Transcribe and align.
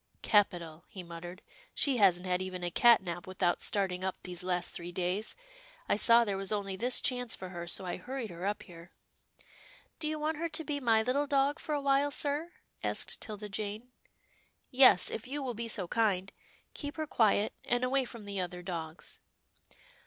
"Capital," 0.23 0.83
he 0.87 1.03
muttered," 1.03 1.43
she 1.75 1.97
hasn't 1.97 2.25
had 2.25 2.41
even 2.41 2.63
a 2.63 2.71
cat 2.71 3.03
nap 3.03 3.27
without 3.27 3.61
starting 3.61 4.03
up 4.03 4.15
these 4.23 4.43
last 4.43 4.71
three 4.73 4.91
days. 4.91 5.35
I 5.87 5.95
saw 5.95 6.25
there 6.25 6.37
was 6.37 6.51
only 6.51 6.75
this 6.75 7.01
chance 7.01 7.35
for 7.35 7.49
her, 7.49 7.67
so 7.67 7.85
I 7.85 7.97
hurried 7.97 8.31
her 8.31 8.43
up 8.47 8.63
here."" 8.63 8.89
Do 9.99 10.07
you 10.07 10.17
want 10.17 10.37
her 10.37 10.49
to 10.49 10.63
be 10.63 10.79
my 10.79 11.03
little 11.03 11.27
dog 11.27 11.59
for 11.59 11.75
a 11.75 11.81
while, 11.81 12.09
sir?" 12.09 12.51
asked 12.83 13.21
'Tilda 13.21 13.49
Jane." 13.49 13.91
Yes, 14.71 15.11
if 15.11 15.27
you 15.27 15.43
will 15.43 15.53
be 15.53 15.67
so 15.67 15.87
kind. 15.87 16.31
Keep 16.73 16.97
her 16.97 17.05
quiet, 17.05 17.53
and 17.63 17.83
away 17.83 18.03
from 18.03 18.25
the 18.25 18.39
other 18.39 18.63
dogs." 18.63 19.19